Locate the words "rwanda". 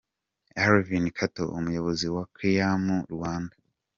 3.13-3.55